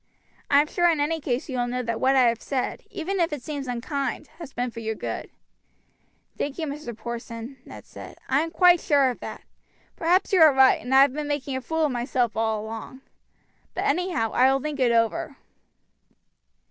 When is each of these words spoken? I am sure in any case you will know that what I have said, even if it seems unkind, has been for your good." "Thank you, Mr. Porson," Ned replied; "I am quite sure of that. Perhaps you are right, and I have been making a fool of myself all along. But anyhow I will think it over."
I 0.49 0.61
am 0.61 0.65
sure 0.65 0.89
in 0.89 0.99
any 0.99 1.19
case 1.21 1.47
you 1.47 1.59
will 1.59 1.67
know 1.67 1.83
that 1.83 1.99
what 2.01 2.15
I 2.15 2.23
have 2.23 2.41
said, 2.41 2.81
even 2.89 3.19
if 3.19 3.31
it 3.31 3.43
seems 3.43 3.67
unkind, 3.67 4.29
has 4.39 4.51
been 4.51 4.71
for 4.71 4.79
your 4.79 4.95
good." 4.95 5.29
"Thank 6.39 6.57
you, 6.57 6.65
Mr. 6.65 6.97
Porson," 6.97 7.57
Ned 7.65 7.83
replied; 7.87 8.17
"I 8.27 8.41
am 8.41 8.49
quite 8.49 8.79
sure 8.79 9.11
of 9.11 9.19
that. 9.19 9.43
Perhaps 9.95 10.33
you 10.33 10.41
are 10.41 10.55
right, 10.55 10.81
and 10.81 10.95
I 10.95 11.03
have 11.03 11.13
been 11.13 11.27
making 11.27 11.55
a 11.55 11.61
fool 11.61 11.85
of 11.85 11.91
myself 11.91 12.35
all 12.35 12.63
along. 12.65 13.01
But 13.75 13.83
anyhow 13.83 14.31
I 14.33 14.51
will 14.51 14.59
think 14.59 14.79
it 14.79 14.91
over." 14.91 15.37